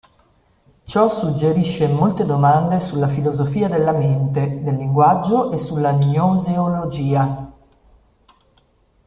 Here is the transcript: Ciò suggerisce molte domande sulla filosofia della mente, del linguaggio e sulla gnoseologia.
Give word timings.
Ciò 0.85 1.09
suggerisce 1.09 1.87
molte 1.87 2.25
domande 2.25 2.79
sulla 2.79 3.07
filosofia 3.07 3.67
della 3.67 3.91
mente, 3.91 4.63
del 4.63 4.73
linguaggio 4.73 5.51
e 5.51 5.59
sulla 5.59 5.93
gnoseologia. 5.93 7.51